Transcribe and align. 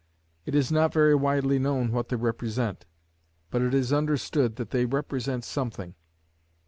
It 0.47 0.55
is 0.55 0.71
not 0.71 0.91
very 0.91 1.13
widely 1.13 1.59
known 1.59 1.91
what 1.91 2.09
they 2.09 2.15
represent, 2.15 2.87
but 3.51 3.61
it 3.61 3.75
is 3.75 3.93
understood 3.93 4.55
that 4.55 4.71
they 4.71 4.83
represent 4.85 5.43
something. 5.43 5.93